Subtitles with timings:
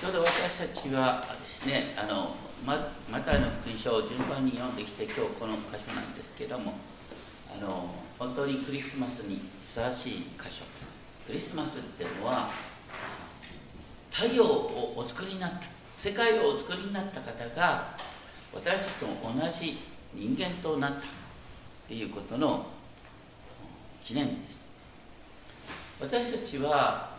[0.00, 6.72] ちょうど私たちはですねあのママタイの福音書を順番に読んできて今日この箇所なんですけども
[7.54, 10.64] あの本当にクリスマスにふさわしい箇所。
[11.26, 12.48] クリスマスっていうのは
[14.10, 15.58] 太陽をお作りになった
[15.94, 17.94] 世界をお作りになった方が
[18.54, 19.78] 私たちと同じ
[20.14, 21.00] 人間となったっ
[21.88, 22.64] ていうことの
[24.02, 24.60] 記念です。
[26.00, 27.09] 私たちは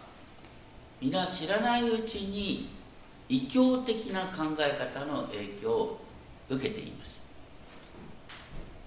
[1.02, 2.70] 皆知らないうちに
[3.28, 6.02] 異教的な考え方の影響を
[6.48, 7.24] 受けています。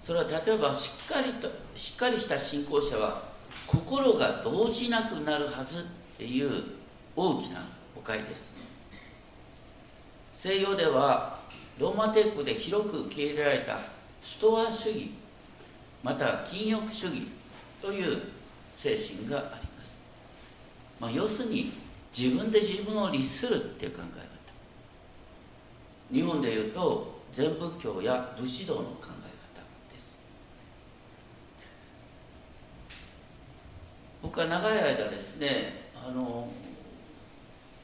[0.01, 3.23] それは例えばしっかりとしっかりした信仰者は
[3.67, 5.83] 心が動じなくなるはずっ
[6.17, 6.63] ていう
[7.17, 7.67] 大きな
[7.97, 8.53] 誤解です。
[10.35, 11.41] 西洋では
[11.79, 13.79] ローマ帝国で広く受け入れられた
[14.23, 15.11] ストア主義
[16.03, 17.27] または禁欲主義
[17.81, 18.21] という
[18.75, 19.99] 精神があります、
[21.01, 21.84] まあ、要するに
[22.17, 24.25] 自分で自分を律するっていう考え方。
[26.13, 29.13] 日本でいうと全仏教や武士道の考え方
[29.93, 30.15] です。
[34.23, 36.49] 僕は長い間ですねあの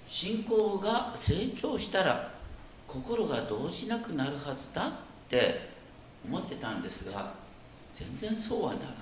[0.06, 2.33] 信仰が成長したら
[2.87, 4.92] 心が動じなくなるはずだっ
[5.28, 5.70] て
[6.25, 7.33] 思ってたんですが
[7.94, 8.94] 全然そうはならない。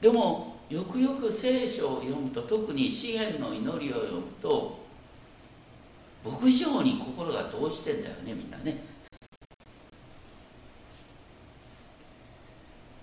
[0.00, 4.80] でもよくよく聖書を読むと特に詩篇の祈りを読むと
[6.24, 8.82] 僕以上に心が動じてんだよねみんなね。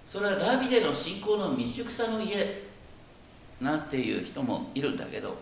[0.04, 2.64] それはダビデの信仰の未熟さの家
[3.62, 5.38] なんていう人もいるんだけど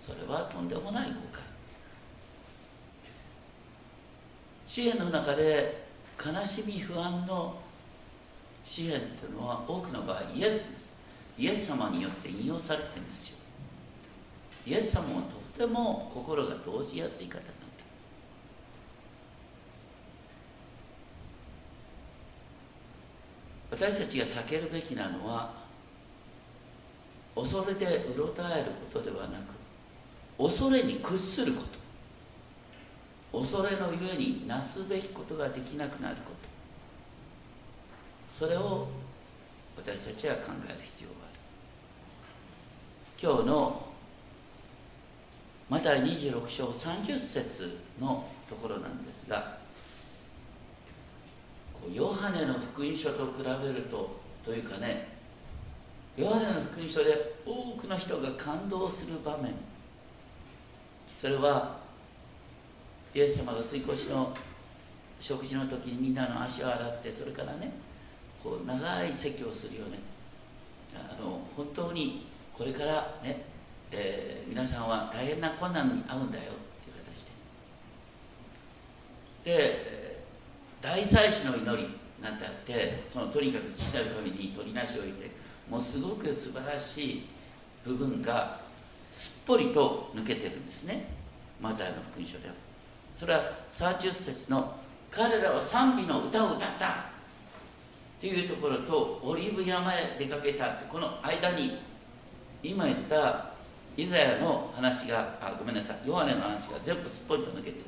[0.00, 1.42] それはとんでもない誤解。
[4.66, 5.84] 詩篇の中で
[6.18, 7.58] 悲しみ不安の
[8.64, 10.95] 詩篇というのは多くの場合イエスです。
[11.38, 13.36] イエス様によって引用されてるんですよ。
[14.66, 17.52] イエス様もとても心が動じやすい方なんだ。
[23.70, 25.52] 私たちが避けるべきなのは
[27.34, 29.56] 恐れでうろたえることではなく
[30.38, 31.62] 恐れに屈するこ
[33.32, 33.38] と。
[33.38, 36.36] 恐れのゆえになすべきことができなくなること。
[38.32, 38.88] それを
[39.76, 41.28] 私たちは考える必要があ
[43.32, 43.42] る。
[43.42, 43.86] 今日の
[45.68, 49.58] マタイ26章30節のところなんですが
[51.92, 55.08] ヨハネの福音書と比べるとというかね
[56.16, 59.54] ヨハネの福音書で多くの人が感動する場面。
[61.16, 61.78] それは
[63.14, 64.34] イエス様が水越しの
[65.20, 67.72] 食事の時にみんなの足を洗ってそれからね
[68.46, 69.98] こう長い説教をするよね。
[70.94, 72.26] あの本当に
[72.56, 73.42] これからね、
[73.90, 76.44] えー、皆さんは大変な困難に遭うんだよ。
[76.44, 76.46] っ
[76.84, 77.26] ていう形
[79.44, 79.52] で。
[79.58, 80.22] で
[80.80, 81.88] 大祭司の祈り
[82.22, 85.30] なんてあってそのとにかく父なる神に取りなしを入れて
[85.68, 87.26] もうすごく素晴らしい
[87.84, 88.60] 部分が
[89.12, 91.06] すっぽりと抜けてるんですね。
[91.60, 92.54] マタイの福音書では。
[93.16, 94.76] それは30節の
[95.10, 97.15] 彼らは賛美の歌を歌った。
[98.16, 101.78] っていうところとオリーブ山へ出かけたってこの間に
[102.62, 103.50] 今言った
[103.96, 107.86] イザヤの話があごめんなさいヨハネの話が全部すっぽりと抜けてるんです。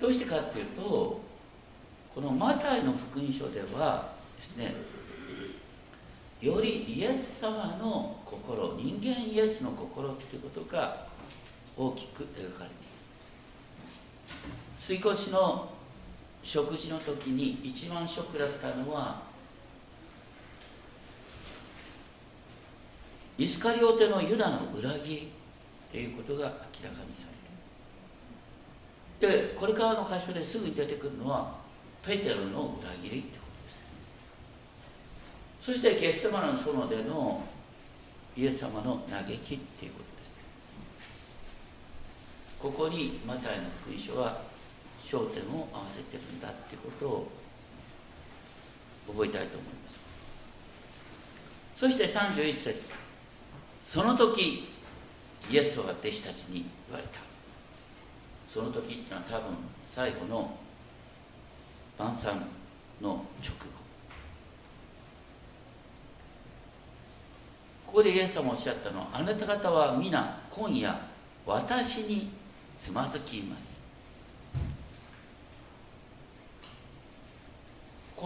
[0.00, 1.20] どうしてかっていうと
[2.14, 4.74] このマタイの福音書ではですね
[6.40, 11.06] よりイエス様の心人間イエスの心っていうことが
[11.76, 12.68] 大きく描かれている。
[14.78, 15.77] 水越の
[16.48, 19.20] 食事の時に一番ショックだったのは
[23.36, 27.26] イスカリオテのユダの裏切りっていうことが明らかにさ
[29.20, 29.36] れる。
[29.50, 31.54] でこれからの箇所ですぐに出てくるのは
[32.02, 33.44] ペテロの裏切りってこ
[35.60, 35.78] とです。
[35.78, 37.44] そしてゲッセマの園での
[38.38, 40.32] イエス様の嘆きっていうことです。
[42.58, 44.47] ここにマタイの福音書は
[45.08, 47.28] 焦点を合わせてるんだっていうことを
[49.10, 49.98] 覚えたいと思います。
[51.74, 52.78] そして31節
[53.80, 54.68] その時
[55.50, 57.20] イエスは弟子たちに言われた。
[58.52, 60.54] その時っていうのは多分最後の
[61.96, 62.42] 晩餐
[63.00, 63.16] の直
[63.56, 63.78] 後。
[67.86, 70.94] ここでイエス様おっしゃったのはあなた方は皆今夜
[71.46, 72.30] 私に
[72.76, 73.87] つまずきます。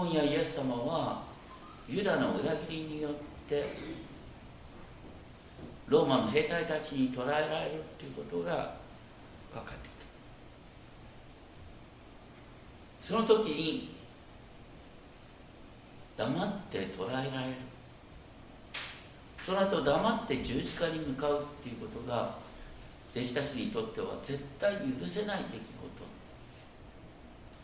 [0.03, 1.23] 今夜イエス様は
[1.89, 3.13] ユダの裏切りによっ
[3.49, 3.65] て
[5.87, 8.75] ローマの兵隊たちに捕らえられるということが
[9.55, 9.91] 分かってい
[13.01, 13.15] た。
[13.15, 13.95] その時に
[16.17, 17.55] 黙って捕らえられる。
[19.47, 22.35] その後黙って十字架に向かうっていうことが
[23.15, 25.63] 弟子たちにとっては絶対許せない出来事。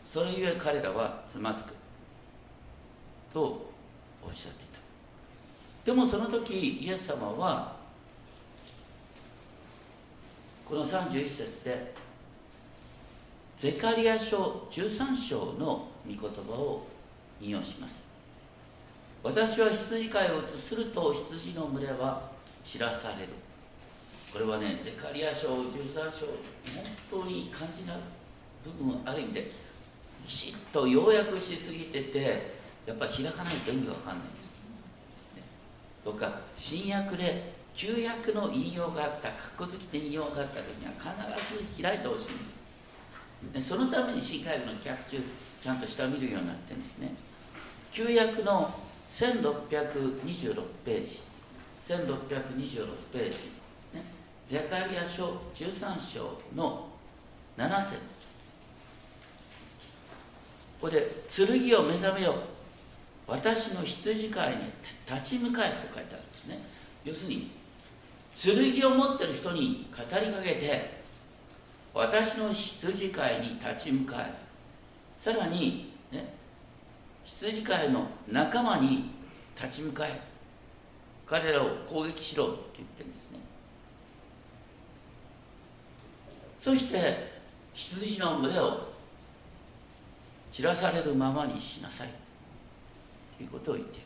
[0.05, 1.73] それゆえ彼らはつまずく。
[3.33, 3.69] と
[4.23, 4.79] おっしゃっていた。
[5.85, 7.75] でもその時イエス様は
[10.65, 11.93] この31節で
[13.57, 16.87] ゼカリア書13章の御言葉を
[17.41, 18.03] 引用します。
[19.21, 22.29] 私は羊飼いを移すると羊の群れは
[22.63, 23.29] 散らされる。
[24.31, 26.27] これはねゼカリア書13章
[27.09, 27.97] 本当に感じな
[28.63, 29.51] 部分ある意味で
[30.27, 32.58] きちっと要約しすぎてて
[32.89, 34.57] やっぱり開かないと意味わかんないです、
[35.35, 35.43] ね、
[36.03, 41.05] とか新約で旧約の引用があった括弧付きで引用があった時には必
[41.53, 42.67] ず開いてほしいんです。
[43.53, 45.21] でそのために新海部のキャプチュ
[45.63, 47.11] ちゃんと下を見るようになってるんですね。
[47.91, 48.73] 旧約の
[49.11, 51.21] 1626ページ。
[51.81, 53.35] 1626ページ、
[53.93, 54.03] ね、
[54.45, 56.87] ゼカリア書13章の
[57.55, 57.97] 7節。
[60.81, 61.45] ここで剣
[61.79, 62.35] を目覚めよ
[63.29, 64.63] 私の羊飼いに
[65.07, 66.59] 立ち向かえと書いてあるんですね。
[67.05, 67.51] 要するに
[68.79, 70.99] 剣を持ってる人に語りかけて
[71.93, 74.33] 私の羊飼いに立ち向かえ。
[75.17, 76.33] さらにね
[77.23, 79.11] 羊飼いの仲間に
[79.55, 80.19] 立ち向かえ。
[81.27, 83.37] 彼らを攻撃しろって言ってるんですね。
[86.59, 87.31] そして
[87.75, 88.89] 羊の群れを
[90.51, 92.09] 散らされるままにしなさい。
[93.39, 94.03] ということを言ってる。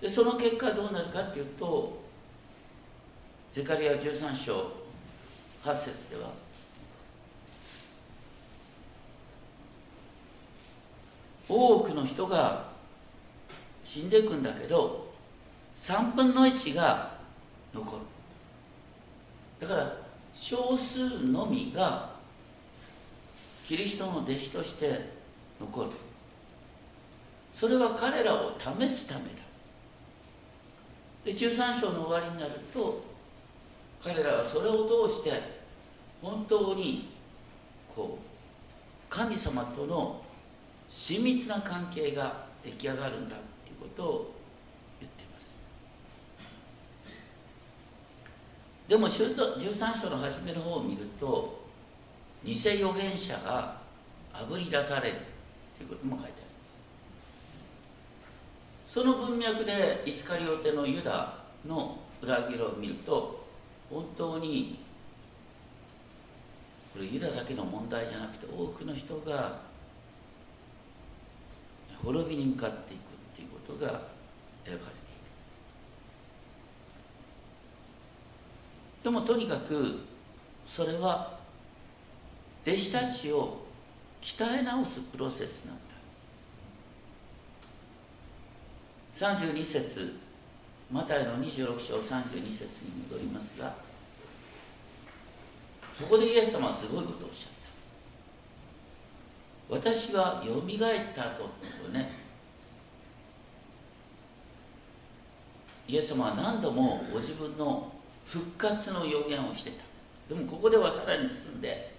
[0.00, 2.00] でその結果どうなるかっていうと
[3.52, 4.72] ゼカリア13章
[5.62, 6.30] 8節では
[11.46, 12.68] 多くの人が
[13.84, 15.12] 死んでいくんだけど
[15.78, 17.18] 3分の1が
[17.74, 18.02] 残る。
[19.60, 19.96] だから
[20.34, 22.10] 少数のみが
[23.68, 25.10] キリストの弟子として
[25.60, 25.90] 残る。
[27.62, 29.30] それは彼らを試すためだ。
[31.24, 33.04] で13章の終わりになると
[34.02, 35.30] 彼らはそれを通して
[36.20, 37.08] 本当に
[37.94, 38.24] こう
[39.08, 40.20] 神様との
[40.90, 44.34] 親密な関係が出来上がるんだっていうことを
[44.98, 45.56] 言ってます。
[48.88, 51.62] でも13章の初めの方を見ると
[52.42, 53.76] 偽預言者が
[54.32, 55.16] あぶり出される
[55.78, 56.41] ということも書いてあります。
[58.92, 61.32] その文脈でイスカリオテのユダ
[61.66, 63.42] の裏切りを見ると
[63.88, 64.80] 本当に
[66.92, 69.60] これユダだけの問題じゃなくて多くの人が
[72.04, 73.02] 滅びに向かっていくっ
[73.34, 74.00] ていうことが描か
[74.66, 74.82] れている。
[79.04, 80.00] でもとにかく
[80.66, 81.38] それは
[82.66, 83.64] 弟子たちを
[84.20, 85.91] 鍛え直すプロセスなんだ
[89.22, 90.16] 32節。
[90.90, 93.72] マタイの26章32節に戻りますが
[95.94, 97.50] そこでイエス様はすごいことをおっしゃっ
[99.70, 99.88] た。
[99.90, 101.44] 私はよみがえった後
[101.92, 102.10] ね。
[105.86, 107.92] イエス様は何度もご自分の
[108.26, 110.34] 復活の予言をしてた。
[110.34, 111.92] でもここではさらに進んで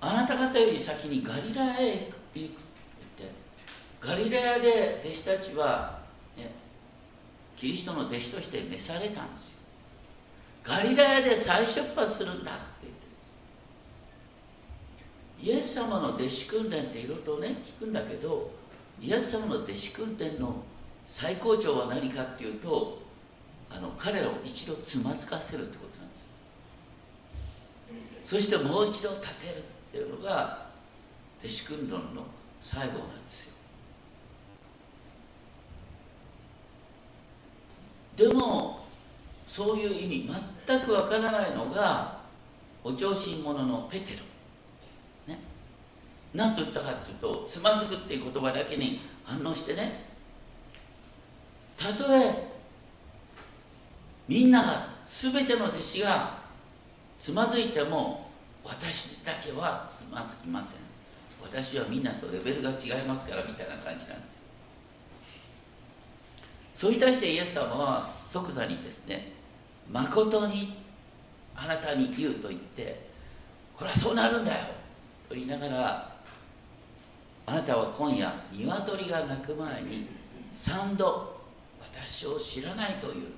[0.00, 2.73] あなた方より先にガリラへ行くって
[4.06, 5.98] ガリラヤで弟子たちは、
[6.36, 6.52] ね、
[7.56, 9.54] キリストの弟子として召されたんですよ。
[10.62, 13.34] ガリラヤで再出発するんだって言ってるんです。
[15.42, 18.50] イエス様の弟子訓練っていろいろとね聞くんだけど
[19.00, 20.56] イエス様の弟子訓練の
[21.06, 23.02] 最高潮は何かっていうと
[23.70, 26.30] あの彼らを一度つまずかせるってことなんです。
[28.22, 30.66] そしてもう一度立てるっていうのが
[31.40, 32.00] 弟子訓練の
[32.60, 33.53] 最後なんですよ。
[38.16, 38.84] でも
[39.48, 40.30] そういう意味
[40.66, 42.18] 全くわからないのが
[42.82, 44.18] お調子者のペテロ。
[45.32, 45.38] ね。
[46.34, 50.04] 何と言ったかっていうとつまずくっていう言葉だけに反応してね。
[51.76, 52.48] たとえ
[54.28, 56.38] みんなが全ての弟子が
[57.18, 58.30] つまずいても
[58.64, 60.78] 私だけはつまずきません。
[61.42, 64.43] 私はみんなとレベルが違いますからみたいな感じなんです。
[66.74, 69.32] それに対してイエス様は即座にですね
[69.90, 70.76] 誠に
[71.54, 73.00] あなたに言うと言って
[73.76, 74.66] これはそうなるんだよ
[75.28, 76.14] と言いながら
[77.46, 80.08] あなたは今夜鶏が鳴く前に
[80.52, 81.34] 3度
[81.80, 83.28] 私を知らないという。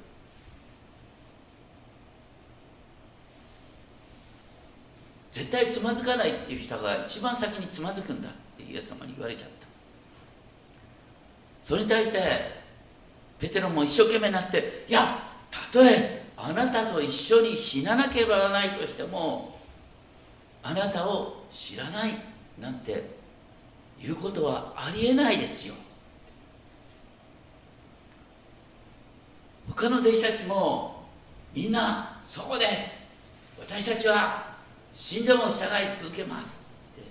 [5.31, 9.67] 絶対つまずかないっていう人が一番先につまずくんだってイエス様に言われちゃった。
[11.63, 12.56] それに対して
[13.39, 15.01] ペテロも一生懸命になっていや
[15.51, 19.59] たとえあなたと一緒に死ななければならないとしても
[20.63, 22.13] あなたを知らない
[22.59, 23.05] なんて
[24.01, 25.75] いうことはありえないですよ。
[29.69, 31.05] 他の弟子たちも
[31.55, 33.07] みんなそうです。
[33.59, 34.57] 私たちは
[34.95, 35.49] 死んでも従い
[35.99, 36.65] 続けます
[36.95, 37.03] っ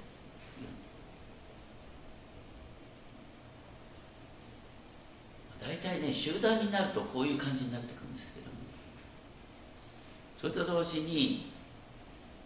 [5.55, 8.52] て大体ね集団になるとこういう感じになってくるんですけども。
[10.40, 11.52] それと同時に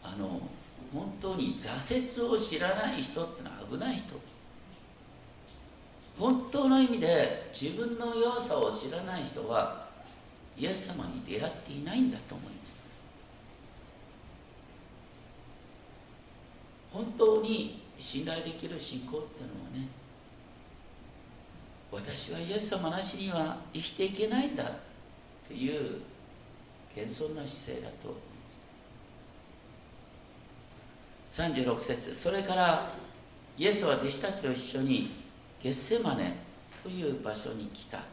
[0.01, 0.39] あの
[0.93, 4.15] 本当に挫折を知らない人ってのは危ない人。
[6.17, 9.87] 本当の意味で自分の弱さを知らない人は
[10.57, 12.87] イエス様に出会っていないんだと思います。
[16.91, 19.87] 本当に信頼できる信仰っていうのはね
[21.91, 24.67] 私はイエス様なしには生きていけないんだっ
[25.47, 26.01] ていう
[26.93, 28.21] 謙遜な姿勢だと思い
[31.31, 31.41] ます。
[31.41, 32.15] 36節。
[32.15, 32.91] それから
[33.57, 35.11] イエスは弟子たちと一緒に
[35.61, 36.35] ゲッセマネ
[36.83, 38.05] という場所に来たとい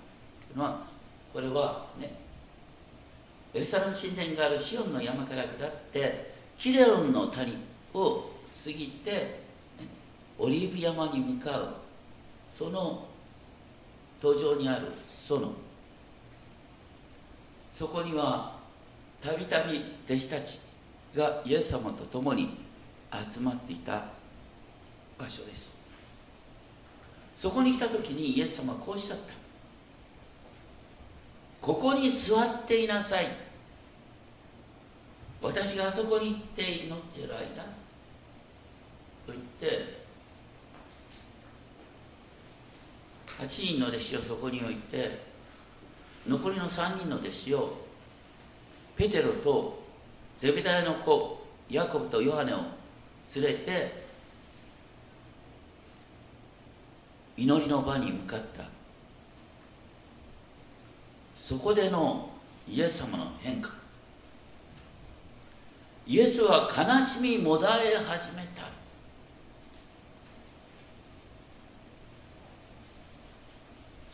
[0.55, 0.87] うのは
[1.33, 2.15] これはね
[3.55, 7.57] エルサレム神殿があるシオンの山から下ってキレロンの谷
[7.95, 8.25] を
[8.65, 9.41] 過ぎて
[10.39, 11.75] オリーブ山に向かう。
[12.53, 13.07] その
[14.21, 15.55] 途上にある園。
[17.75, 18.57] そこには
[19.21, 20.61] たびたび弟子たち
[21.15, 22.57] がイエス様と共に
[23.13, 24.05] 集まっていた
[25.19, 25.75] 場所です。
[27.37, 29.35] そこに来た時にイエス様はこうおっしゃった。
[31.61, 33.27] ここに座っていなさい。
[35.43, 37.63] 私があそこに行って祈っている間。
[39.27, 40.06] と言って
[43.41, 45.21] 8人の弟子をそこに置いて
[46.27, 47.87] 残りの3人の弟子を
[48.97, 49.85] ペテロと
[50.39, 52.59] ゼベダイの子ヤコブとヨハネを
[53.35, 54.07] 連れて
[57.37, 58.65] 祈りの場に向かった。
[61.39, 62.31] そこでの
[62.69, 63.71] イエス様の変化。
[66.07, 68.76] イエスは悲しみもだえ始めた。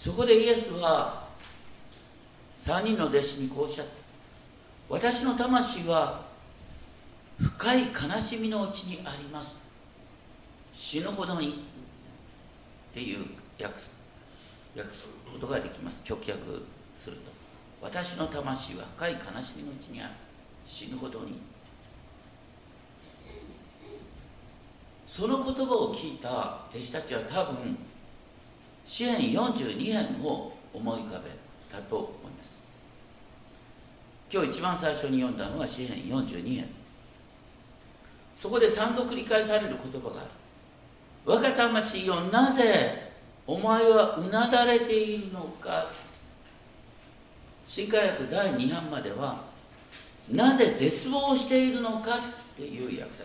[0.03, 1.29] そこでイエスは
[2.59, 3.93] 3人の弟子にこうおっしゃった
[4.89, 6.23] 私の魂は
[7.39, 9.61] 深い悲しみのうちにあります。
[10.75, 11.51] 死ぬほどに
[12.91, 13.21] っていう
[13.63, 13.93] 訳す
[14.77, 16.03] 訳すことができます。
[16.05, 16.33] 直訳
[16.97, 17.23] すると
[17.81, 20.11] 私の魂は深い悲しみのうちにある。
[20.67, 21.39] 死ぬほどに。
[25.07, 27.79] その言葉を聞いた弟子たちは多分
[28.87, 31.31] 支援42編を思い浮かべ
[31.71, 32.63] たと思います。
[34.33, 36.69] 今日一番最初に読んだのは詩編42編。
[38.37, 40.31] そこで3度繰り返される言葉がある。
[41.25, 43.13] 我が魂よなぜ
[43.47, 45.87] お前はうなだれているのか。
[47.67, 49.45] 新化訳第2版までは
[50.31, 52.19] なぜ絶望しているのかっ
[52.57, 53.23] ていう訳だった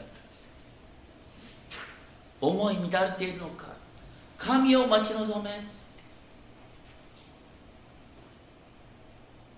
[2.40, 3.77] 思い乱れているのか。
[4.38, 5.50] 神を待ち望め。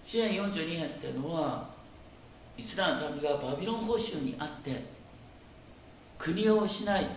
[0.04, 1.70] 支援42編っていうのは
[2.58, 4.84] イスラエルの民がバビロン報酬にあって
[6.18, 7.08] 国を失い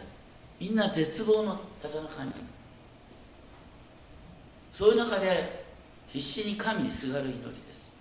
[0.61, 2.33] みんな絶望のただ中に
[4.75, 5.65] そういう中で
[6.09, 7.93] 必死に神にすがる祈りです。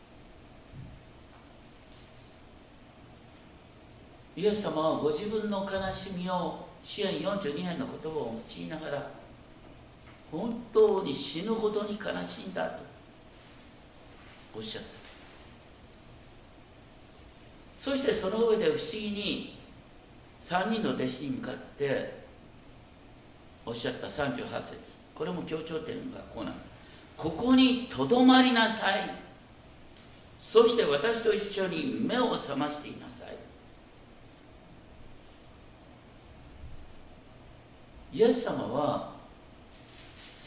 [4.35, 9.20] イエス様はご自分の悲しみを支援42編の言葉を用いながら
[10.31, 12.83] 本当に死ぬほどに悲しいんだと
[14.55, 14.89] おっしゃった。
[17.77, 19.57] そしてその上で不思議に
[20.39, 22.21] 3人の弟子に向かって
[23.65, 24.07] おっしゃった。
[24.07, 24.77] 38節。
[25.15, 26.71] これも強調点がこうなんです。
[27.17, 29.15] ここにとどまりなさい。
[30.41, 33.35] そして私と一緒に目を覚ましていなさい。
[38.13, 39.10] イエス様は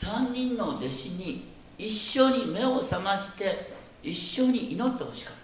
[0.05, 5.41] 3人の弟子に一緒に目を覚まして一緒に祈ってほしかった。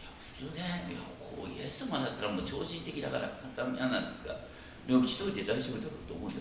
[0.00, 4.36] いや普通ねいやこうイエス様だったらもう超人的だから簡単嫌なんですが
[4.86, 6.40] でも一人で大丈夫だろうと思うんだ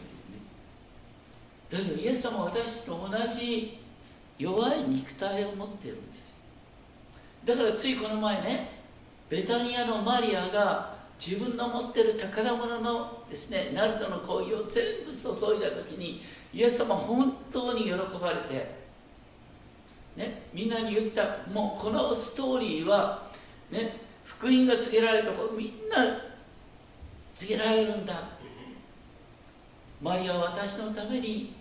[1.70, 1.88] けどね。
[1.88, 3.79] だけどイエス様は私と同じ
[4.38, 6.36] 弱い肉体を持っているんです
[7.44, 8.70] だからついこの前ね
[9.29, 18.75] ベタニアのマリアが自分の持ってる宝物のですねナルドの香油を全部注いだ時にイエス様本当に喜ばれて、
[20.15, 23.29] ね、みんなに言ったもうこのストーリーは、
[23.71, 26.21] ね、福音が告げられたことみんな
[27.33, 28.15] 告げられるんだ。
[30.01, 31.55] マリアは私のために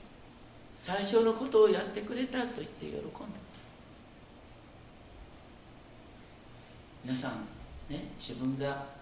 [0.76, 3.06] 最初のことをやってくれたと言って喜んだ。
[7.04, 7.32] 皆さん
[7.92, 8.95] ね自分が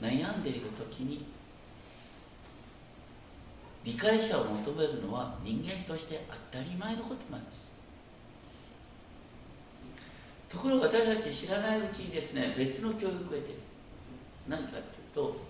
[0.00, 1.26] 悩んでいる時に
[3.84, 7.68] 理解者を求めるのは人間として当たり前のことなんです。
[10.48, 13.58] ところが私たち知らないうちにですね別の教育を得てる
[14.48, 14.82] 何かという
[15.14, 15.40] と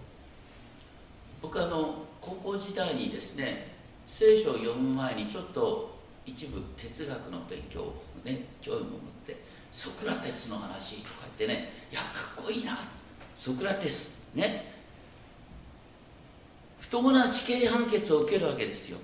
[1.40, 3.68] 僕あの高校時代にですね
[4.06, 8.90] 聖書を読む前にちょっと一部哲学の勉強をね興味を持っ
[9.24, 9.40] て
[9.70, 12.06] ソクラテスの話とか言ってねいやか
[12.40, 12.78] っこいいな
[13.36, 14.72] ソクラテスね。
[16.78, 18.98] 不当な死刑判決を受けるわけですよ。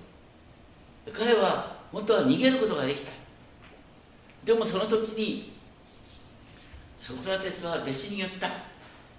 [1.13, 3.11] 彼は本当は逃げることができた。
[4.43, 5.53] でもその時に
[6.97, 8.49] ソクラテスは弟子に言った。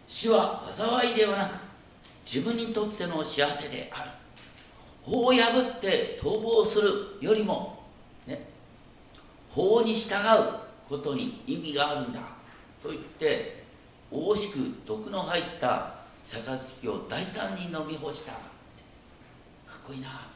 [0.09, 1.55] 死は災いではなく
[2.25, 4.11] 自分にとっての幸せである。
[5.03, 7.85] 法を破って逃亡するよりも、
[8.27, 8.49] ね、
[9.51, 10.17] 法に従う
[10.89, 12.21] ことに意味があるんだ。
[12.83, 13.65] と言って
[14.11, 15.96] 大しく毒の入った
[16.26, 18.38] 杯を大胆に飲み干したか
[19.78, 20.26] っこいいな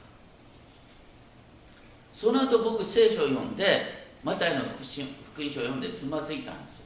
[2.12, 6.84] その後僕聖書を読んでマタイの福音書を読んでつまずいたんですよ。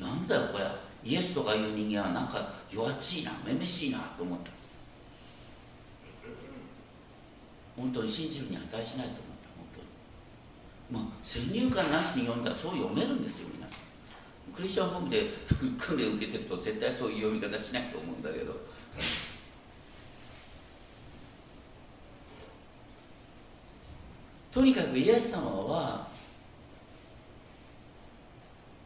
[0.00, 0.64] なんだよこれ。
[1.04, 4.50] イエスとかいう人間はなんか弱っちいなめめしいなと思った。
[7.76, 9.48] 本当に信じるに値しないと思った。
[9.56, 9.66] 本
[10.90, 13.83] 当にまあ先入観なしに読んだらそう読めるんですよ皆さん。
[14.54, 15.30] クリスチャンホームで
[15.78, 18.54] 訓練を受けてると絶対そういう読み方しないと思うんだけど。
[24.52, 26.06] とにかくイエス様は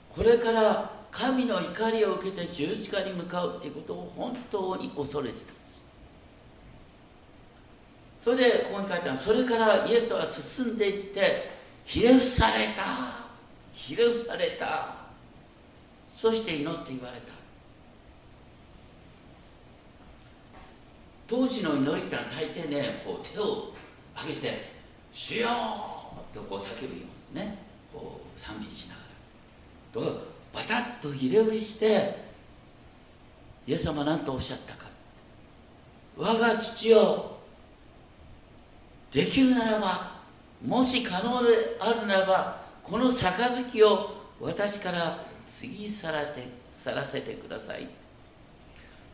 [0.08, 5.52] これから神の怒りを受けて十字架に向かうっていうことを本当に恐れてた。
[8.24, 9.18] それでここに書いてある。
[9.18, 11.50] それからイエスは進んでいって
[11.84, 13.28] ひれ伏された。
[13.72, 14.97] ひれ伏された。
[16.20, 17.32] そして祈って言われた
[21.28, 23.72] 当時の祈りってのは大抵ねこう手を
[24.16, 24.72] 挙げて
[25.14, 27.02] 「主よう!」とこう叫ぶよ
[27.32, 27.58] うにね
[27.94, 32.18] こう賛美しながらとバタッとひれ伏して
[33.68, 34.86] イエス様何とおっしゃったか
[36.16, 37.36] 我が父よ
[39.12, 40.18] できるならば
[40.66, 47.88] もし可能であるならばこの杯を私から過ぎ去らて去らせてください。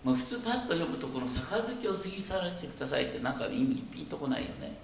[0.02, 4.76] まあ、普通パッと読むとこの杯を過ぎ去らせてくださいってなんか意味ピンとこないよね。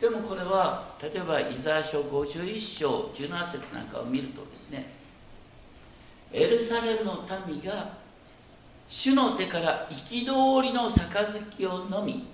[0.00, 4.90] でもこれは例えばイザヤ書51章17節なんかを見るとですね
[6.32, 7.92] エルサレムの民が
[8.88, 12.26] 主の手から憤りの杯を飲み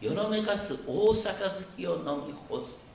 [0.00, 2.87] よろめかす大杯を飲み干す。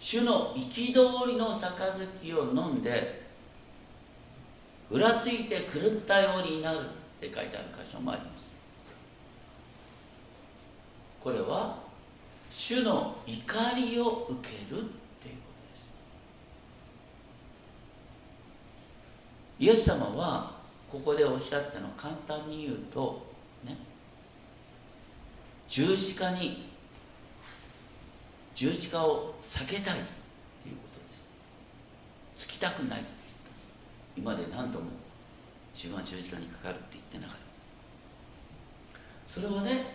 [0.00, 3.26] 主の憤りの杯を飲んで
[4.88, 6.80] ふらついて狂ったようになるっ
[7.20, 8.56] て書いてある箇所もあります。
[11.22, 11.76] これは
[12.50, 14.84] 主の怒りを受けるっ
[15.20, 15.42] ていうこ
[19.58, 19.68] とです。
[19.68, 20.52] イエス様は
[20.90, 23.26] ここでおっしゃったの簡単に言うと
[23.64, 23.76] ね
[25.68, 26.67] 十字架に
[28.58, 30.02] 十字架を避けたいっ
[30.64, 31.28] ていうことです。
[32.48, 33.04] つきたくない
[34.16, 34.86] 今まで何度も
[35.72, 39.32] 自分は十字架にかかるって言ってなかった。
[39.32, 39.94] それはね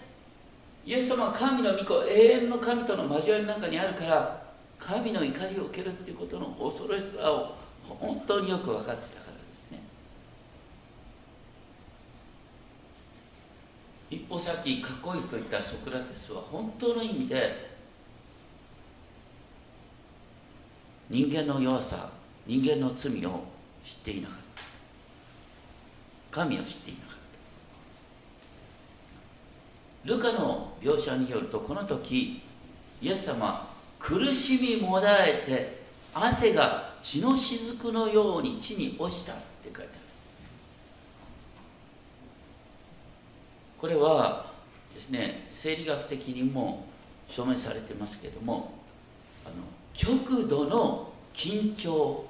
[0.85, 4.45] イエス様は神の御子永遠の神との交わりの中にあるから
[4.79, 9.79] 神の怒りを受けるっていうことの恐ろしさを本当によく分かってたからですね。
[14.09, 17.72] 一方さっきかっこいいと言ったソクラテスは本当の意味で
[21.09, 22.09] 人間の弱さ
[22.45, 23.43] 人間の罪を
[23.83, 24.63] 知っていなかった。
[26.31, 27.07] 神を知っていなかっ
[30.05, 30.09] た。
[30.09, 32.41] ルカの描写によるとこの時
[33.01, 39.89] イエス様苦しみもだえて汗が血の雫のように地に落ちたって書いてある。
[43.79, 44.45] これは
[44.93, 46.85] ですね生理学的にも
[47.29, 48.73] 証明されてますけども
[49.45, 49.55] あの
[49.93, 52.25] 極度の緊張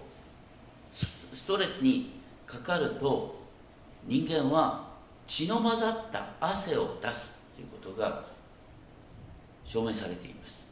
[0.92, 2.12] ストレスに
[2.46, 3.42] かかると
[4.06, 4.88] 人間は
[5.26, 8.24] 血の混ざった汗を出すということが
[9.66, 10.64] 証明されています。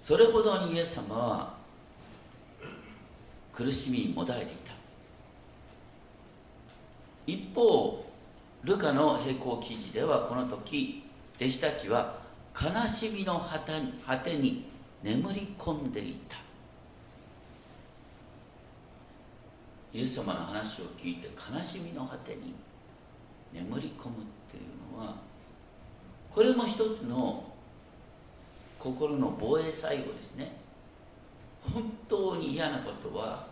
[0.00, 1.54] それほどにイエス様は
[3.52, 4.72] 苦しみにもだえていた。
[7.26, 8.04] 一方
[8.64, 11.04] ルカの並行記事ではこの時
[11.40, 12.21] 弟子たちは
[12.54, 13.58] 悲しみの果
[14.18, 14.70] てに
[15.02, 16.36] 眠り込んでいた。
[19.92, 22.54] イエス様の話を聞いて悲しみの果てに
[23.52, 24.18] 眠り込むっ
[24.50, 25.16] ていうのは
[26.30, 27.44] これも一つの
[28.78, 30.56] 心の防衛作用ですね。
[31.62, 33.46] 本当に嫌なことは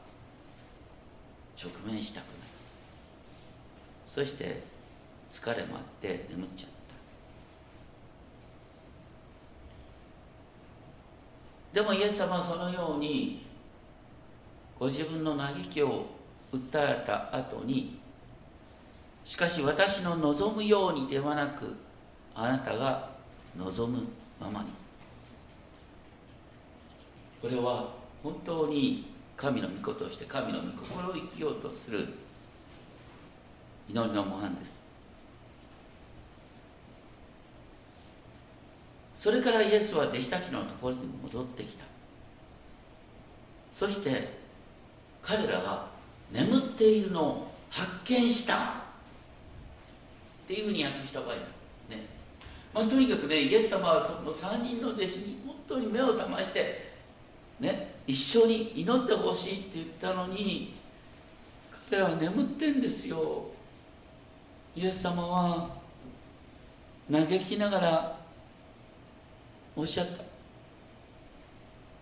[1.62, 2.34] 直面したくない。
[4.08, 4.62] そして
[5.28, 6.80] 疲れもあって眠っちゃった
[11.72, 13.46] でもイエス様はそのように
[14.78, 16.06] ご自分の嘆きを
[16.52, 18.00] 訴えた後に
[19.24, 21.76] しかし私の望むようにではなく
[22.34, 23.10] あなたが
[23.56, 24.04] 望む
[24.40, 24.68] ままに。
[27.40, 27.88] これは
[28.22, 32.06] 本当に神の御子として神の御心を生きようとする
[33.88, 34.79] 祈りの模範です。
[39.20, 41.84] それからイエスは弟子たちのところに戻ってきた。
[43.70, 44.30] そして
[45.20, 45.88] 彼らが
[46.32, 48.54] 眠っているのを発見した。
[48.54, 48.58] っ
[50.48, 52.06] ていうふうに訳した場合ね。
[52.72, 56.90] まあ、とにかくねイエス様はその3人の弟子に本当に目を覚まして
[57.60, 60.76] ね一緒に祈ってほしいって言ったのに
[61.90, 63.48] 彼らは眠ってんですよ。
[64.74, 65.68] イエス様は
[67.12, 68.20] 嘆きながら
[69.80, 70.22] おっしゃった。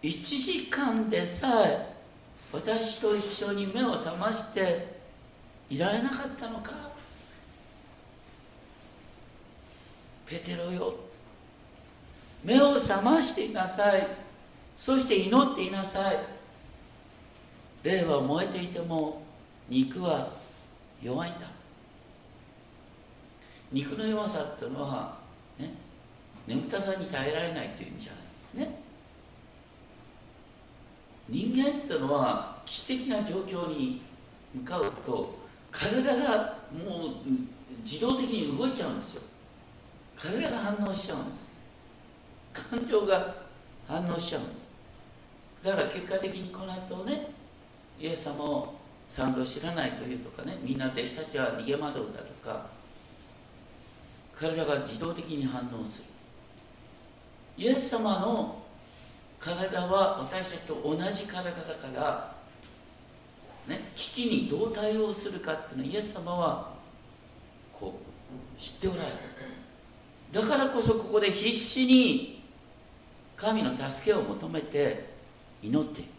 [0.02, 1.94] 1時間でさえ
[2.52, 4.96] 私と一緒に目を覚まして
[5.70, 6.72] いられなかったのか。
[10.26, 10.92] ペテロよ
[12.42, 14.08] 目を覚ましていなさい。
[14.76, 16.16] そして祈っていなさい。
[17.84, 19.22] 霊は燃えていても
[19.68, 20.32] 肉は
[21.00, 21.46] 弱いんだ。
[23.70, 25.17] 肉の弱さっていうのは
[26.48, 28.12] 眠たさに耐えられないという意味じゃ
[28.58, 28.66] ない。
[28.66, 28.80] ね。
[31.28, 34.00] 人間っていうのは危機的な状況に
[34.54, 35.38] 向かうと
[35.70, 37.10] 体がもう
[37.84, 39.22] 自動的に動いちゃうんですよ。
[40.16, 41.48] 体が反応しちゃうんです
[42.70, 43.36] 感情が
[43.86, 44.50] 反応しちゃうんで
[45.62, 45.66] す。
[45.66, 47.30] だから結果的にこの後ね
[48.00, 48.74] イエス様を
[49.10, 52.66] 賛同知らないというとかねみんな弟子たちは逃げ惑うだとか
[54.34, 56.04] 体が自動的に反応する。
[57.58, 58.62] イエス様の
[59.40, 62.34] 体は私たちと同じ体だから、
[63.66, 66.70] ね、危機にどう対応するかっていうのはイエス様は
[67.78, 67.98] こ
[68.56, 69.08] う知っておられる。
[70.30, 72.44] だからこそここで必死に
[73.36, 75.08] 神の助けを求めて
[75.60, 76.10] 祈っている。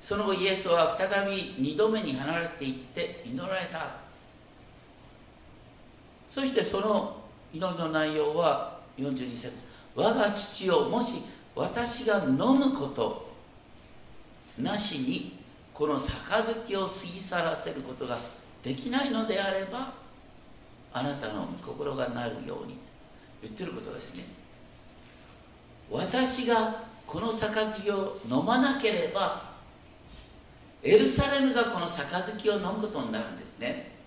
[0.00, 3.96] その後イエスは再び2度目に離れていって祈られた。
[6.32, 7.19] そしてその
[7.52, 9.52] 祈りの内容は42節
[9.94, 11.22] 我が父をもし
[11.54, 13.30] 私が飲むこと
[14.58, 15.38] なしに
[15.74, 18.16] この杯を過ぎ去らせることが
[18.62, 19.92] できないのであれば
[20.92, 22.76] あなたの御心がなるように
[23.42, 24.24] 言ってることですね。
[25.90, 29.50] 私がこの杯を飲まなければ
[30.82, 33.99] エルサレムがこの杯を飲むことになるんですね。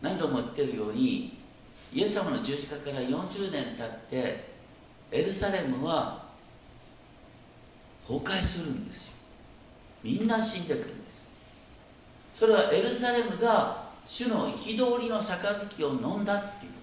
[0.00, 1.38] 何度も言ってるように
[1.92, 4.48] イエス様の十字架から40年経って
[5.10, 6.26] エルサレムは
[8.06, 9.12] 崩壊するんですよ。
[10.02, 11.28] みんな死んでくるんです。
[12.34, 16.78] それはエルサレムが主の憤りの杯を飲んだっていうこ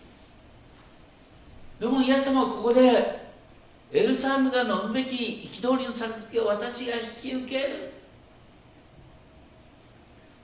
[1.80, 1.91] とです。
[1.93, 3.25] でもイエス様はここで
[3.91, 7.91] エルサレムが飲むべき憤りの杯を私が引き受ける。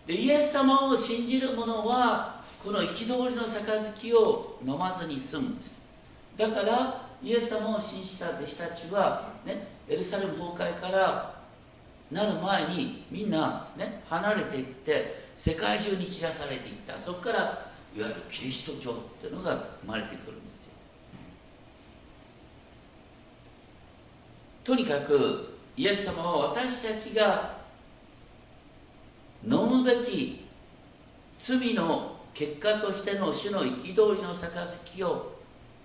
[0.08, 5.82] でイエス様を信じる者はこの憤りの杯を飲まずに済むんです。
[6.38, 11.42] だからイエス様を信じた弟子たちは、ね、エルサレム崩壊から
[12.12, 17.00] なる前にみんなね離れていって世界中に散らされていった。
[17.00, 17.40] そこから
[17.96, 20.74] いわゆるキリスト教っていうのが生まれてくるんですよ。
[24.64, 27.58] とにかくイエス様は私たちが
[29.44, 30.46] 飲むべき
[31.40, 35.34] 罪の結果としての主の憤りの杯を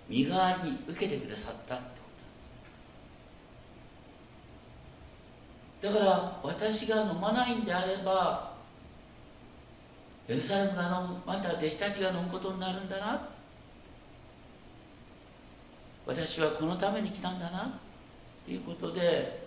[0.07, 2.05] 身代わりに受けてくださったってこ
[5.81, 5.93] とだ。
[5.93, 8.53] から私が飲まないんであれば
[10.27, 13.29] エルサレムが飲むまた弟子たちが飲むことになるんだな。
[16.05, 17.79] 私はこのために来たんだな。
[18.45, 19.45] ということで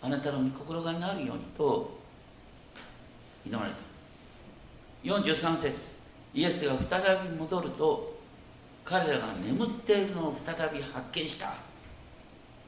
[0.00, 1.98] あなたの御心がなるようにと
[3.46, 3.76] 祈られた。
[5.04, 5.91] 43節。
[6.34, 8.16] イエスが再び戻ると
[8.84, 11.54] 彼らが眠っているのを再び発見した。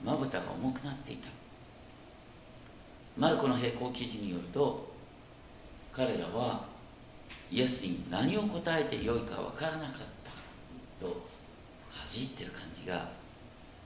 [0.04, 1.28] まぶたが重くなっていた。
[3.16, 4.92] マルコの並行記事によると
[5.92, 6.64] 彼らは
[7.50, 9.92] イエスに何を答えてよいか分からなかっ
[10.98, 11.26] たと
[11.90, 13.08] 恥じってる感じが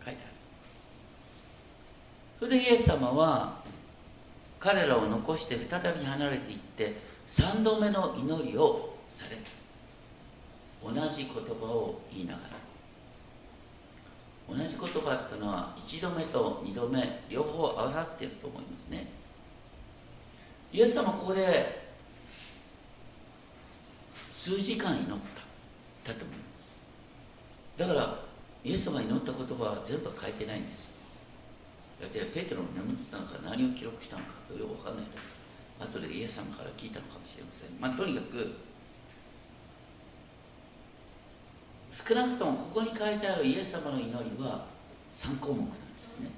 [0.05, 0.33] 書いてある。
[2.41, 3.61] それでイエス様は
[4.59, 9.58] 彼らを残して再び離れていって3度目の祈りをされた。
[10.83, 12.59] 同じ言葉を言いながら。
[14.49, 19.07] 同じ言葉っていうのは1度目と2度目両方合わさっていると思いますね。
[20.73, 21.89] イエス様ここで
[24.31, 25.49] 数時間祈った。
[26.13, 26.45] だと思いま
[27.77, 28.19] すだから
[28.65, 30.91] イエス様が祈った言葉は全部書いてないんです。
[32.01, 35.05] だってペテロも眠ってたのか何を記録したのかよく分かんない
[35.81, 37.71] 後でイエス様から聞いたのかもしれません。
[37.79, 38.68] まあとにかく
[41.91, 44.67] 少なくともここに書いてあるイエス様の祈りは
[45.15, 46.31] 3項目なんですね。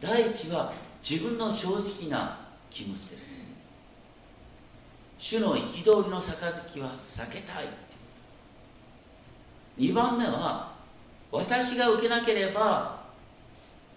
[0.00, 0.72] 第一は
[1.08, 2.38] 自分の正直な
[2.70, 3.34] 気持ちです。
[5.18, 7.68] 主の憤りの杯は避けたい。
[9.78, 10.72] 2番目は
[11.32, 13.02] 私が受けなければ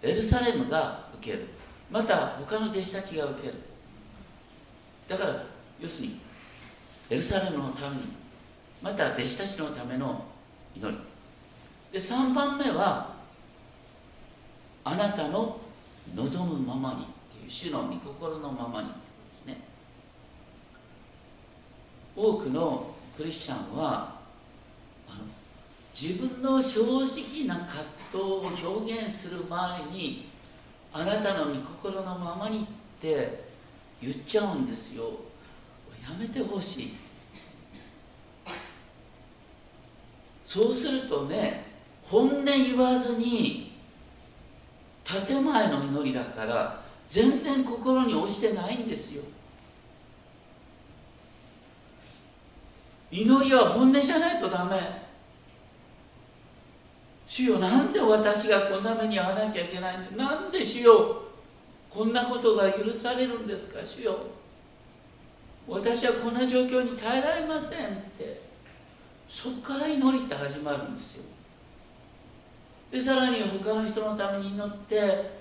[0.01, 1.47] エルサレムが受ける。
[1.91, 3.53] また他の弟子たちが受ける。
[5.09, 5.43] だから
[5.79, 6.19] 要するに
[7.09, 8.03] エルサレムのために
[8.81, 10.23] また弟子たちのための
[10.79, 10.97] 祈り。
[11.91, 13.15] で3番目は
[14.83, 15.59] あなたの
[16.15, 17.05] 望むままにっ
[17.37, 19.01] ていう主の御心のままにってこ
[19.45, 19.63] とですね。
[22.15, 24.17] 多くのクリスチャンは
[25.99, 30.27] 自分の正直な葛藤を表現する前に
[30.93, 32.65] あなたの御心のままにっ
[33.01, 33.45] て
[34.01, 35.05] 言っちゃうんですよ。
[36.07, 36.93] やめてほしい。
[40.47, 41.65] そうするとね
[42.03, 43.73] 本音言わずに
[45.03, 49.23] 建前の祈りだから全然心に落ちてないんですよ。
[53.09, 54.77] 祈りは本音じゃないとダメ。
[57.27, 61.23] 主よなんで私がこんな目に遭わなきゃいけないのなんで主よ
[61.89, 64.17] こんなことが許されるんですか主よ。
[65.67, 68.46] 私はこんな状況に耐えられませんって。
[69.29, 71.23] そこから祈りって始まるんですよ。
[72.91, 75.37] でさらに他の人のために祈って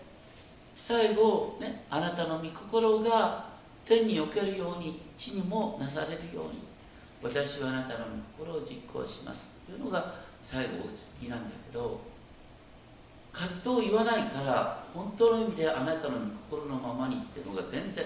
[0.80, 3.46] 最後、ね、あなたの御心が
[3.84, 6.62] 天におけるように地にもなされるように
[7.22, 8.06] 私はあなたの
[8.38, 12.00] 御心を実行しますっていうのが最後落ち着きなんだけど
[13.32, 18.04] 葛藤を言わないから本当の意味であなたの御心のままにっていうのが全然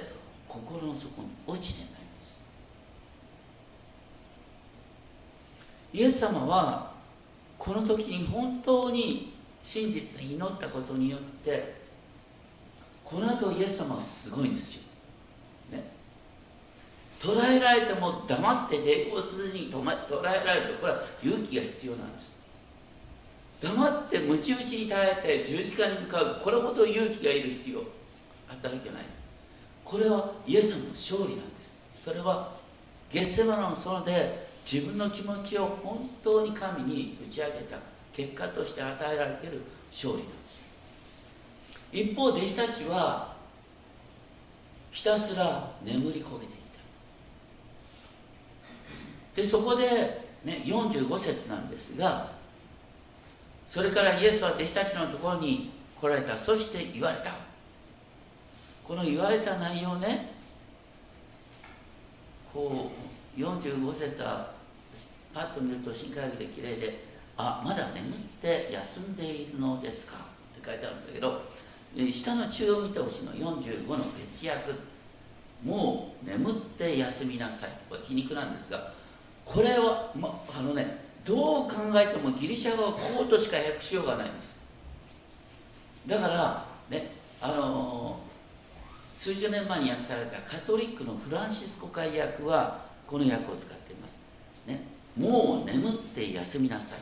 [0.49, 2.41] 心の底に落ちてないんです
[5.93, 6.93] イエス様は
[7.59, 11.81] この時に本当に真実に祈ったことによって
[13.05, 14.83] この後イエス様はすごいんですよ、
[15.73, 15.85] ね、
[17.19, 22.31] 捉えられても黙って抵抗せずに捉えられるとこれは勇気が必要なんです。
[23.61, 27.83] 黙ってムチムチに耐えて十字架に向かうこれほど勇気がいる必要
[28.47, 29.03] 働けない。
[29.85, 31.75] これはイエス様の勝利なんです。
[31.93, 32.53] それは
[33.13, 37.79] ゲッセマナの園で自分の気持ちを本当に神に打ち上げた
[38.13, 40.63] 結果として与えられている勝利なんです。
[41.93, 43.35] 一方弟子たちは
[44.91, 46.57] ひたすら眠りこげてい
[49.35, 49.43] た。
[49.43, 49.87] でそこで、
[50.45, 52.33] ね、45節なんですが
[53.69, 55.71] それからイエスは弟子たちのところに
[56.01, 56.37] 来られた。
[56.37, 57.51] そして言われた。
[58.91, 60.33] この言われた内容ね
[62.53, 64.53] こう45節は
[65.33, 67.05] パッと見ると新科学で綺麗で
[67.37, 70.17] 「あまだ眠って休んでいるのですか」
[70.59, 71.43] って書いてあるんだけど
[72.13, 74.73] 下の中央見てほしいの45の別訳。
[75.65, 77.71] もう眠って休みなさい。
[77.89, 78.93] これ皮肉なんですが
[79.45, 84.61] これは、ま、あのねどう考えてもギリシャ語はこうとしか訳しようがないんです。
[86.07, 87.13] だからね
[87.43, 94.21] あのー、数十年前に訳されたカトリックのフランシスコ会訳はこの訳を使っています、
[94.69, 94.81] ね、
[95.17, 96.99] もう眠って休みなさい。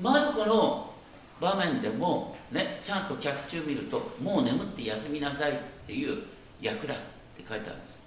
[0.00, 0.94] マルコの
[1.38, 5.54] 場面でもねちゃんと客中見るともう眠って休みなさいっ
[5.86, 6.22] ていう
[6.62, 6.96] 役だっ
[7.36, 8.00] て書いてあるんです。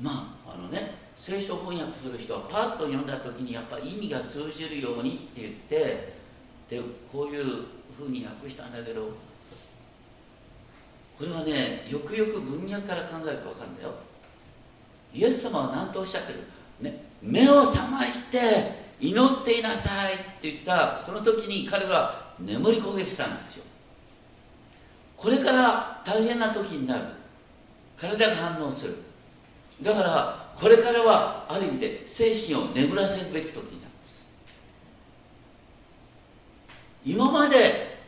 [0.00, 6.14] まああのね聖書翻訳する人はパッと読んだ時にやっぱ意味が通じるようにって言って
[6.68, 7.44] でこういう
[7.96, 9.10] ふうに訳したんだけど
[11.18, 13.90] これはねよくよく文脈から考えると分かるんだよ。
[15.12, 16.38] イエス様は何とおっしゃってる、
[16.80, 18.38] ね、目を覚まして
[19.00, 20.98] 祈っていなさいって言った。
[20.98, 23.64] その時に彼は眠り焦げてたんですよ。
[25.16, 27.04] これから大変な時になる。
[27.96, 28.96] 体が反応する。
[29.82, 34.28] だからこれからはある意味で精神を眠らせるべき時になるんです。
[37.04, 37.98] 今まで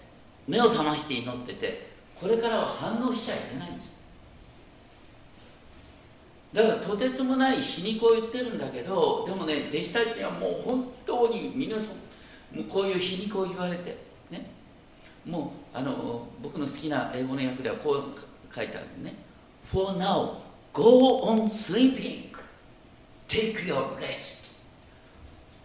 [0.46, 1.89] 目を覚まして祈ってて
[2.20, 3.92] これからは反応しちゃいけないんです。
[6.52, 13.96] だからとてつもない皮肉を言ってるんだけどでもね弟子たちはもう本当に皆さんもうこういう皮肉を言われて
[14.30, 14.50] ね
[15.24, 19.14] もうあの僕の好きな英語の訳ではこう書いてあるね。
[19.72, 20.38] For now
[20.72, 22.30] go on sleeping.
[23.28, 24.50] Take your rest.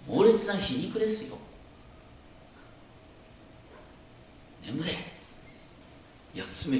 [0.08, 1.38] 猛烈な皮肉ですよ。
[4.64, 5.15] 眠れ。
[6.36, 6.80] 休め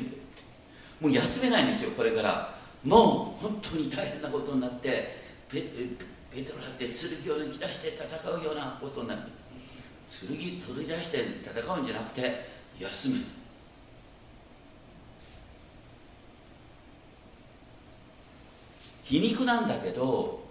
[1.02, 2.56] もう休めないんですよこれから。
[2.84, 5.18] もう本当に大変なことになって
[5.50, 5.62] ペ
[6.32, 9.22] ペトロだって剣を抜き出して戦うようなことになる。
[10.08, 10.28] 剣
[10.62, 12.48] 取り出して戦うんじゃなくて
[12.80, 13.24] 休む
[19.04, 20.44] 皮肉なんだけど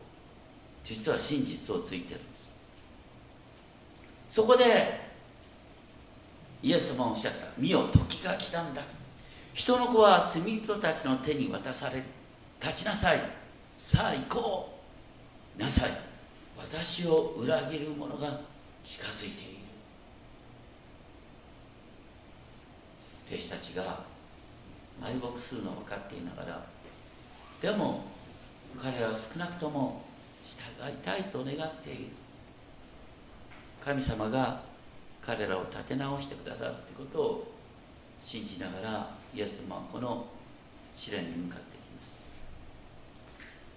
[0.82, 2.20] 実は真実をついてる。
[4.28, 5.03] そこで
[6.64, 8.80] イエス様はおっしゃった「見よ時が来たんだ。
[9.52, 12.04] 人の子は罪人たちの手に渡される
[12.58, 13.20] 立ちなさい。
[13.78, 14.80] さあ行こ
[15.58, 15.60] う。
[15.60, 15.90] なさい。
[16.56, 18.40] 私を裏切る者が
[18.82, 19.54] 近づいている。
[23.28, 24.00] 弟子たちが
[25.02, 26.62] 埋没するのを分かっていながら
[27.60, 28.04] でも
[28.82, 30.02] 彼らは少なくとも
[30.42, 32.04] 従いたいと願っている。
[33.84, 34.73] 神様が
[35.24, 37.52] 彼らを立て直してくださるということを
[38.22, 40.26] 信じながらイエス様はこの
[40.96, 42.14] 試練に向かっていきます。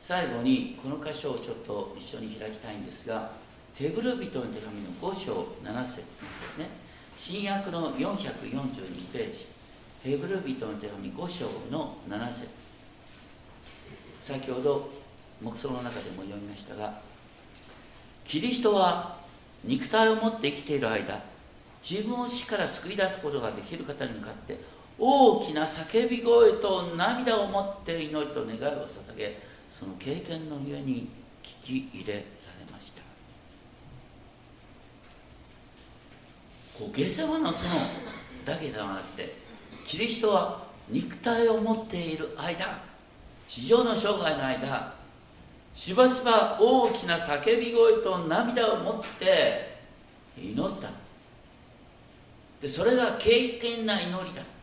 [0.01, 3.31] 最後にこの箇所をちょっと一緒に開きたいんですが
[3.75, 6.69] ヘブル人の手紙の5章7節ですね。
[7.17, 9.47] 新約の442ページ。
[10.03, 12.67] ヘブル人の手紙5章の7節。
[14.27, 14.89] 先ほど
[15.41, 16.99] 黙想の中でも読みましたが
[18.25, 19.17] キリストは
[19.63, 21.21] 肉体を持って生きている間
[21.81, 24.57] 自分を死から救い出すことができる方に向かって
[24.99, 29.39] 大きな叫び声と涙を持って祈りと願いを捧げ
[29.71, 31.09] その経験の上に
[31.43, 32.23] 聞き入れられ
[32.71, 33.01] ました。
[36.79, 37.75] こう下世話のその
[38.43, 39.35] だけではなくて
[39.85, 42.81] キリストは肉体を持っている間
[43.47, 44.93] 地上の生涯の間
[45.73, 49.77] しばしば大きな叫び声と涙を持って
[50.39, 51.06] 祈った。
[52.61, 54.57] でそれが経験な祈りだった。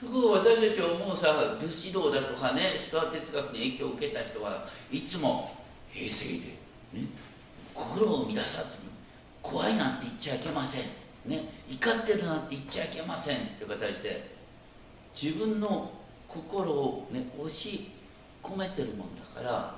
[0.00, 5.54] すごい私たちは思うさ武士道だとかねストア哲学に影響を受けた人はいつも
[5.92, 7.06] 平成で、ね、
[7.74, 8.88] 心を乱さずに
[9.42, 10.82] 怖いなんて言っちゃいけません、
[11.26, 14.30] ね、怒ってるなんて言っちゃいけませんって形で
[15.14, 15.90] 自分の
[16.26, 17.90] 心を、ね、押し
[18.42, 19.74] 込めてるもんだから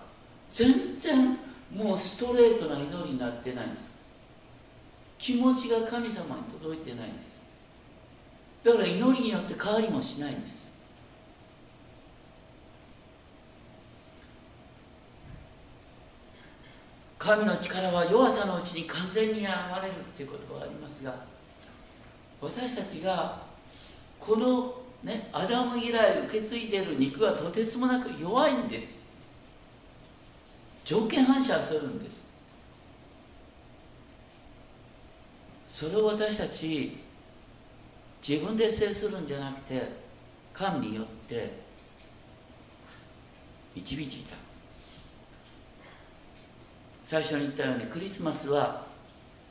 [0.53, 1.37] 全然
[1.75, 4.02] もうストレートな祈りになってないんです。
[5.23, 7.41] 気持ちが神様に届いてないんです。
[8.65, 10.67] だから祈りによって変わりもしないんです。
[17.21, 19.47] 神の力は弱さのうちに完全に現
[19.81, 21.15] れるっていうことがありますが
[22.41, 23.43] 私たちが
[24.19, 28.99] このねアダム以来受け継いでいる肉はとてつもなく弱いんです。
[30.85, 32.32] 条件反射するんです。
[35.73, 36.99] それを私たち
[38.27, 39.83] 自分で制するんじゃなくて
[40.53, 41.51] 神によって
[43.75, 44.37] 導いていた。
[47.03, 48.85] 最初に言ったようにクリスマスは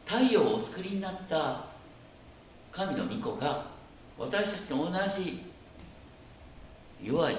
[0.05, 1.65] 太陽をお作りになった
[2.71, 3.65] 神の御子が
[4.19, 5.41] 私たちと同じ
[7.03, 7.35] 弱い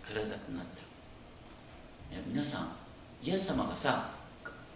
[0.00, 2.14] 体となった。
[2.14, 2.68] いや皆さん
[3.20, 4.10] イエス様がさ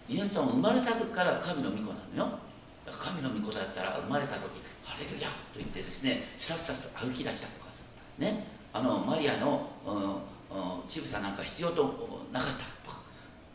[0.09, 2.46] イエス様生まれた時から神の御子なのよ。
[2.91, 7.83] 神の御子だったら生まれた時「ハレルヤ!」と言ってですねさっさと歩き出したとかさ
[8.17, 8.55] ね。
[8.73, 11.83] あのマリアの、うんうん、乳房なんか必要と
[12.31, 13.01] なかったとか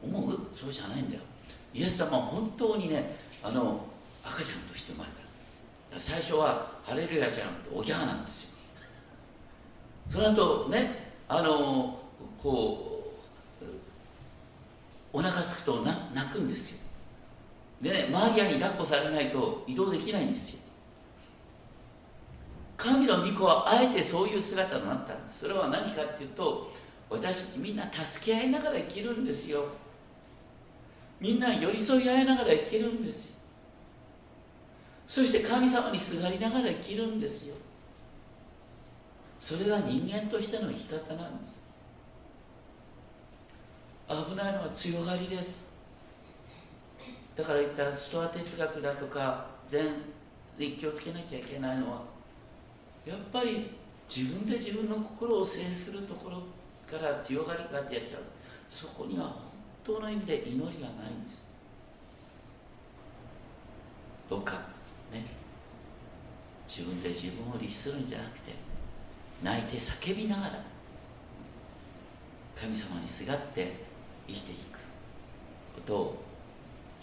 [0.02, 0.48] 思う？
[0.54, 1.22] そうじゃないんだよ。
[1.72, 3.84] イエス様は本当にねあの
[4.24, 5.10] 赤ちゃんとして生まれ
[5.94, 6.00] た。
[6.00, 8.48] 最初はハレルヤじゃなくておぎゃーなんですよ。
[10.10, 12.00] その後ねあの
[12.42, 13.12] こ
[13.62, 13.64] う
[15.12, 16.81] お腹すくと泣くんですよ。
[17.82, 20.60] でねマリアに抱っこされないと移動できないんですよ。
[22.76, 25.14] 神の御子はあえてそういう姿になった。
[25.14, 26.72] んですそれは何かっていうと
[27.10, 29.64] 私たちみんな助け合いながら生きるんですよ。
[31.20, 33.40] みんな寄り添い合いながら生きるんです
[35.06, 37.54] そして神様にすがりながら生きるんですよ。
[39.38, 41.62] それが人間としての生き方なんです。
[44.08, 45.71] 危ないのは強がりです。
[47.36, 49.86] だから言ったストア哲学だとか全
[50.58, 52.02] に気をつけなきゃいけないのは
[53.06, 53.70] やっぱり
[54.14, 56.42] 自分で自分の心を制するところ
[56.98, 58.20] から強がりがってやっちゃう
[58.70, 59.34] そこには本
[59.84, 61.48] 当の意味で祈りがないんです。
[64.28, 64.52] どうか
[65.12, 65.26] ね。
[66.68, 68.52] 自分で自分を律するんじゃなくて
[69.42, 70.64] 泣いて叫びながら
[72.58, 73.72] 神様にすがって
[74.26, 74.78] 生きていく
[75.74, 76.22] ことを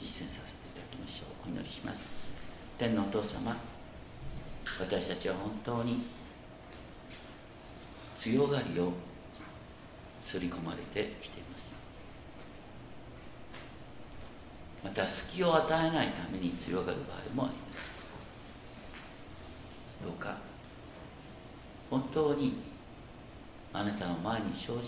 [0.01, 1.49] 実践させていただきましょう。
[1.49, 2.07] お祈りします。
[2.77, 3.55] 天のお父様
[4.79, 6.03] 私たちは本当に
[8.17, 8.93] 強がりを
[10.21, 11.69] 刷り込まれてきています。
[14.83, 17.89] また隙を与えないために強がる場合もあります。
[20.03, 20.37] どうか
[21.89, 22.53] 本当に
[23.73, 24.85] あなたの前に正直に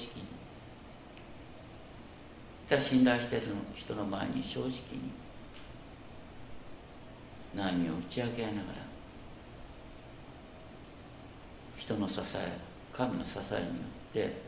[2.80, 4.72] 信頼している人の前に正直に
[7.56, 8.92] 悩みを打ち明けながら
[11.78, 12.58] 人の支え
[12.94, 13.72] 神の支えによ
[14.12, 14.42] って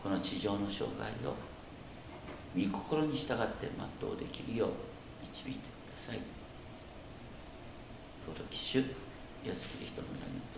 [0.00, 1.34] この地上の生涯を
[2.56, 3.68] 御心に従って
[4.00, 4.70] 全うできるよう
[5.22, 5.62] 導いてく
[5.96, 6.18] ださい。
[8.26, 8.82] 尊き主イ
[9.48, 10.57] エスキリストの名にお